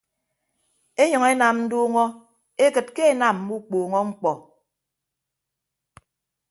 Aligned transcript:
Enyʌñ 1.03 1.23
enam 1.33 1.55
nduuñọ 1.65 2.03
ekịt 2.65 2.87
ke 2.95 3.03
enam 3.13 3.35
mme 3.39 3.53
ukpuuñọ 3.59 3.99
ñkpọ. 4.09 4.31